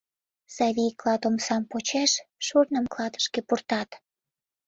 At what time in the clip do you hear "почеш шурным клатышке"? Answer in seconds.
1.71-3.39